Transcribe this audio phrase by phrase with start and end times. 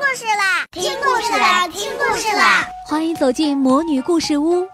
[0.00, 0.66] 故事啦！
[0.72, 1.68] 听故事啦！
[1.68, 2.66] 听故事啦！
[2.88, 4.66] 欢迎走进魔女故事屋，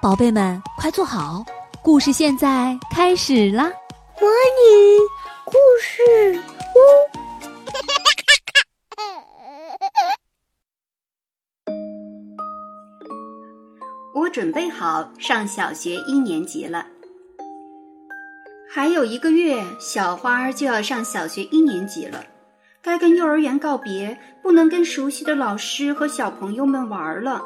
[0.00, 1.44] 宝贝们快坐好，
[1.82, 3.64] 故事现在开始啦！
[4.18, 4.98] 魔女
[5.44, 6.40] 故事
[14.14, 16.86] 屋，我准备好上小学一年级了，
[18.72, 22.24] 还有一个月，小花就要上小学一年级了。
[22.90, 27.44] 该跟幼儿园告别，不能跟熟悉的老师和小朋友们玩了。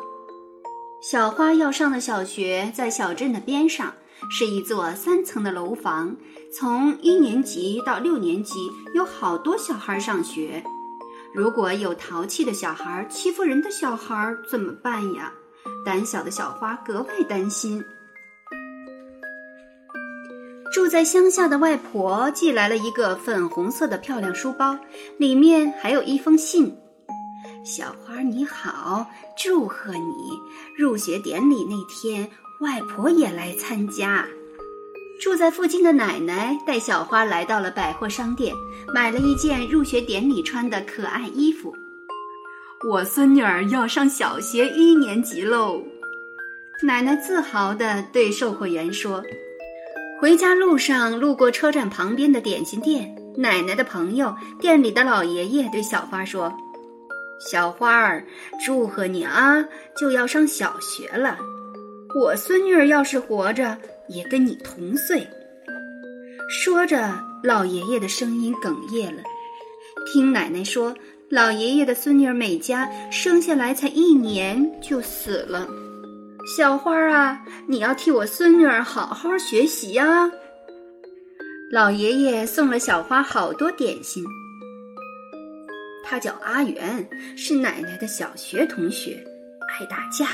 [1.02, 3.92] 小花要上的小学在小镇的边上，
[4.30, 6.16] 是一座三层的楼房。
[6.50, 8.54] 从一年级到六年级，
[8.94, 10.64] 有好多小孩上学。
[11.34, 15.30] 如果有淘气的小孩欺负人的小孩怎么办呀？
[15.84, 17.84] 胆小的小花格外担心。
[20.74, 24.76] 住在乡下的外婆寄来了一个粉红色的漂亮书包，
[25.18, 26.76] 里面还有一封信。
[27.64, 29.06] 小花你好，
[29.38, 30.40] 祝贺你
[30.76, 32.28] 入学典礼那天，
[32.60, 34.26] 外婆也来参加。
[35.20, 38.52] 住在附近的奶奶带小花来到了百货商店，
[38.92, 41.72] 买了一件入学典礼穿的可爱衣服。
[42.90, 45.80] 我孙女儿要上小学一年级喽！
[46.82, 49.22] 奶奶自豪地对售货员说。
[50.20, 56.52] 回家路上路过车站旁边的点心店，奶奶的朋友店里的老爷爷对小花说
[57.40, 58.24] ：“小花儿，
[58.64, 59.64] 祝贺你啊，
[59.96, 61.36] 就要上小学了。
[62.18, 63.76] 我孙女儿要是活着，
[64.08, 65.26] 也跟你同岁。”
[66.48, 69.22] 说着，老爷爷的声音哽咽了。
[70.06, 70.94] 听奶奶说，
[71.28, 75.68] 老爷爷的孙女儿美嘉生下来才一年就死了。
[76.44, 80.30] 小花啊，你要替我孙女儿好好学习呀！
[81.72, 84.22] 老爷爷送了小花好多点心。
[86.04, 89.24] 他叫阿元，是奶奶的小学同学，
[89.72, 90.28] 爱打架，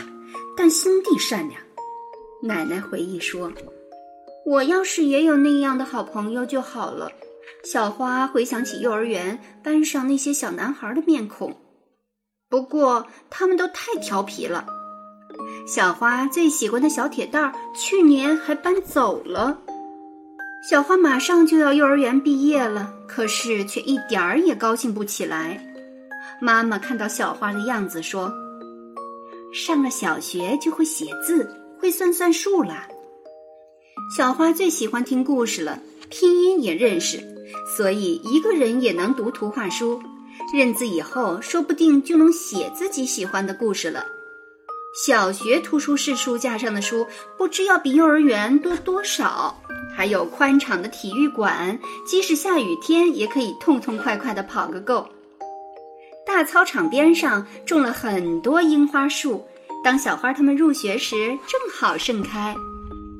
[0.56, 1.62] 但心地善良。
[2.42, 3.52] 奶奶回忆说
[4.44, 7.08] ：“我要是也有那样的好朋友就好了。”
[7.62, 11.56] 小花回想起幼儿园班上那些小男孩的面孔，
[12.48, 14.66] 不过他们都太调皮了。
[15.66, 19.58] 小花最喜欢的小铁蛋儿去年还搬走了。
[20.68, 25.66] 小花马上就要幼儿园毕业了，可是却一点儿也高兴不起来。
[26.40, 28.32] 妈妈看到小花的样子说
[29.52, 32.86] ：“上了小学就会写字，会算算数了。”
[34.16, 37.20] 小花最喜欢听故事了，拼音也认识，
[37.76, 40.00] 所以一个人也能读图画书。
[40.52, 44.04] 认字以后，说不定就能写自己喜欢的故事了。
[44.92, 47.06] 小学图书室书架上的书
[47.38, 49.56] 不知要比幼儿园多多少，
[49.96, 55.08] 还有宽敞的体育馆，即使下雨天也可以痛痛快快地跑个够。
[56.26, 59.46] 大操场边上种了很多樱花树，
[59.84, 62.54] 当小花他们入学时正好盛开。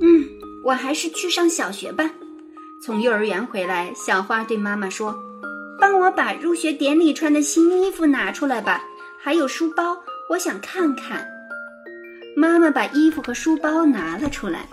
[0.00, 0.28] 嗯，
[0.64, 2.10] 我还是去上小学吧。
[2.84, 5.14] 从幼儿园回来，小花对妈妈说
[5.80, 8.82] ：“帮我把入学典礼穿的新衣服拿出来吧，
[9.22, 9.96] 还有书包，
[10.30, 11.24] 我想看看。”
[12.40, 14.66] 妈妈把衣服和书包拿了出来，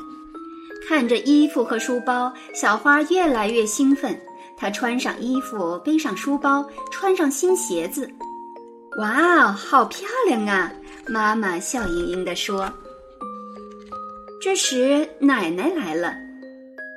[0.87, 4.17] 看着衣服和书包，小花越来越兴奋。
[4.55, 8.09] 她穿上衣服，背上书包，穿上新鞋子，
[8.99, 10.71] 哇哦，好漂亮啊！
[11.09, 12.71] 妈妈笑盈盈地说。
[14.41, 16.15] 这时，奶奶来了。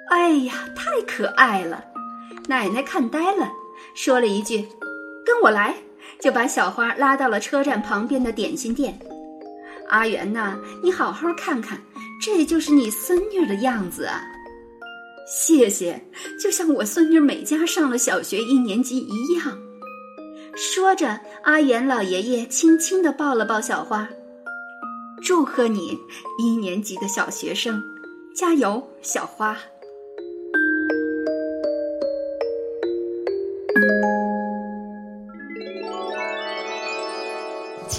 [0.09, 1.85] 哎呀，太可爱了！
[2.47, 3.51] 奶奶看呆了，
[3.97, 4.69] 说了一句
[5.27, 5.75] ：“跟我来。”
[6.23, 8.97] 就把小花拉到了车站旁边的点心店。
[9.91, 11.81] 阿元呐，你好好看看，
[12.23, 14.23] 这就是你孙女的样子啊！
[15.27, 16.01] 谢谢，
[16.41, 19.59] 就像我孙女美嘉上了小学一年级一样。
[20.55, 24.09] 说着，阿元老爷爷轻轻地抱了抱小花，
[25.23, 25.99] 祝贺你
[26.39, 27.83] 一年级的小学生，
[28.35, 29.59] 加油，小花！